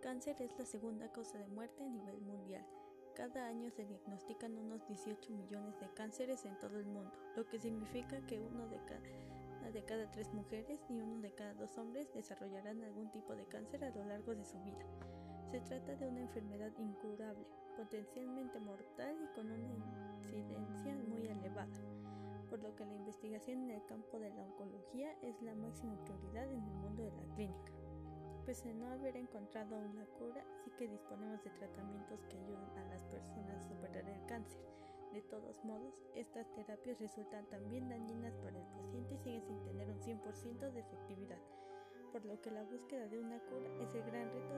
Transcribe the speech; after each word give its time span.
cáncer 0.00 0.40
es 0.40 0.58
la 0.58 0.64
segunda 0.64 1.12
causa 1.12 1.38
de 1.38 1.46
muerte 1.46 1.84
a 1.84 1.88
nivel 1.88 2.20
mundial. 2.22 2.66
Cada 3.14 3.46
año 3.46 3.70
se 3.70 3.84
diagnostican 3.84 4.56
unos 4.56 4.86
18 4.86 5.32
millones 5.32 5.78
de 5.78 5.90
cánceres 5.92 6.44
en 6.46 6.58
todo 6.58 6.78
el 6.78 6.86
mundo, 6.86 7.12
lo 7.36 7.46
que 7.46 7.58
significa 7.58 8.20
que 8.26 8.40
uno 8.40 8.66
de 8.68 8.78
cada, 8.86 9.02
una 9.58 9.70
de 9.70 9.84
cada 9.84 10.10
tres 10.10 10.32
mujeres 10.32 10.80
y 10.88 11.00
uno 11.00 11.20
de 11.20 11.32
cada 11.34 11.52
dos 11.54 11.76
hombres 11.76 12.12
desarrollarán 12.14 12.82
algún 12.82 13.10
tipo 13.10 13.34
de 13.36 13.44
cáncer 13.46 13.84
a 13.84 13.90
lo 13.90 14.04
largo 14.04 14.34
de 14.34 14.44
su 14.44 14.58
vida. 14.62 14.86
Se 15.50 15.60
trata 15.60 15.94
de 15.96 16.08
una 16.08 16.20
enfermedad 16.20 16.72
incurable, 16.78 17.44
potencialmente 17.76 18.58
mortal 18.58 19.16
y 19.22 19.26
con 19.34 19.50
una 19.50 19.74
incidencia 20.22 20.96
muy 21.08 21.26
elevada, 21.26 21.78
por 22.48 22.60
lo 22.60 22.74
que 22.74 22.86
la 22.86 22.94
investigación 22.94 23.64
en 23.64 23.70
el 23.72 23.84
campo 23.84 24.18
de 24.18 24.30
la 24.30 24.44
oncología 24.44 25.12
es 25.20 25.40
la 25.42 25.54
máxima 25.54 26.02
prioridad 26.04 26.50
en 26.50 26.62
el 26.62 26.74
mundo 26.74 27.02
de 27.02 27.12
la 27.12 27.34
clínica. 27.34 27.69
Pese 28.50 28.68
a 28.68 28.74
no 28.74 28.88
haber 28.88 29.16
encontrado 29.16 29.76
aún 29.76 29.94
la 29.94 30.06
cura, 30.18 30.44
sí 30.64 30.72
que 30.76 30.88
disponemos 30.88 31.40
de 31.44 31.50
tratamientos 31.50 32.24
que 32.24 32.36
ayudan 32.36 32.78
a 32.78 32.84
las 32.86 33.04
personas 33.04 33.64
a 33.64 33.68
superar 33.68 34.08
el 34.08 34.26
cáncer. 34.26 34.60
De 35.12 35.22
todos 35.22 35.64
modos, 35.64 35.94
estas 36.16 36.52
terapias 36.54 36.98
resultan 36.98 37.46
también 37.46 37.88
dañinas 37.88 38.36
para 38.38 38.58
el 38.58 38.66
paciente 38.74 39.14
y 39.14 39.18
siguen 39.18 39.44
sin 39.44 39.62
tener 39.62 39.88
un 39.88 40.00
100% 40.00 40.72
de 40.72 40.80
efectividad, 40.80 41.38
por 42.10 42.24
lo 42.24 42.40
que 42.40 42.50
la 42.50 42.64
búsqueda 42.64 43.06
de 43.06 43.20
una 43.20 43.38
cura 43.38 43.70
es 43.80 43.94
el 43.94 44.02
gran 44.02 44.28
reto 44.32 44.52